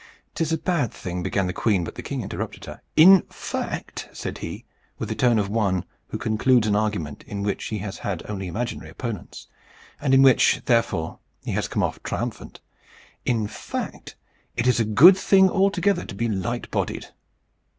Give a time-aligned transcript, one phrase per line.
[0.33, 2.81] "'Tis a bad thing" began the queen; but the king interrupted her.
[2.95, 4.65] "In fact," said he,
[4.97, 8.47] with the tone of one who concludes an argument in which he has had only
[8.47, 9.45] imaginary opponents,
[10.01, 12.61] and in which, therefore, he has come off triumphant
[13.27, 14.15] "in fact,
[14.57, 17.09] it is a good thing altogether to be light bodied."